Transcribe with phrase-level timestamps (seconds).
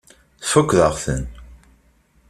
[0.41, 1.23] Tfakkeḍ-aɣ-ten.